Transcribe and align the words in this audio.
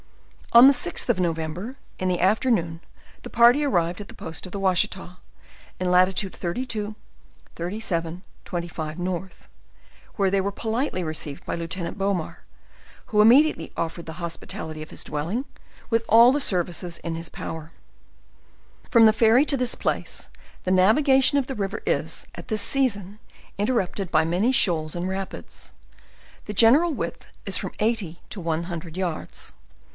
On 0.53 0.67
the 0.67 0.73
6th 0.73 1.07
of 1.09 1.19
November, 1.19 1.77
in 1.99 2.09
the 2.09 2.19
afternoon, 2.19 2.81
the 3.21 3.29
party 3.29 3.59
arri 3.59 3.85
ved 3.93 4.01
at 4.01 4.07
the 4.09 4.13
post 4.15 4.45
of 4.47 4.51
the 4.51 4.59
Washita, 4.59 5.17
in 5.79 5.89
latitude 5.89 6.35
32, 6.35 6.95
37, 7.55 8.23
25, 8.43 8.99
N. 8.99 9.29
where 10.15 10.29
they 10.31 10.41
were 10.41 10.51
politely 10.51 11.03
received 11.03 11.45
by 11.45 11.55
Lieut. 11.55 11.75
Bovvmar, 11.97 12.37
who 13.05 13.21
immediately 13.21 13.71
offered 13.77 14.07
the 14.07 14.13
hospitality 14.19 14.81
of 14.81 14.89
his 14.89 15.05
dwelling 15.05 15.45
with 15.89 16.03
all 16.09 16.31
the 16.33 16.41
services 16.41 16.97
in 16.97 17.13
his 17.15 17.29
power* 17.29 17.71
From 18.89 19.05
the 19.05 19.13
ferry 19.13 19.45
to 19.45 19.55
this 19.55 19.75
place, 19.75 20.29
the 20.63 20.71
navigation 20.71 21.37
of 21.37 21.45
the 21.47 21.55
river 21.55 21.81
is, 21.85 22.25
at 22.35 22.49
this 22.49 22.63
season, 22.63 23.19
interrupted 23.57 24.11
by 24.11 24.25
many 24.25 24.51
shoals 24.51 24.95
and 24.95 25.07
rapids. 25.07 25.71
The 26.45 26.53
general 26.53 26.91
width 26.93 27.25
is 27.45 27.55
from 27.55 27.71
eighty 27.79 28.19
to 28.31 28.49
a 28.51 28.61
hundred 28.63 28.97
yards. 28.97 29.53